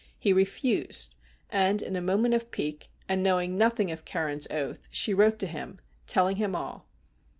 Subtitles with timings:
[0.17, 1.13] He refused,
[1.51, 5.45] and in a moment of pique, and knowing nothing of Carron's oath, she wrote to
[5.45, 5.77] him,
[6.07, 6.87] telling him all.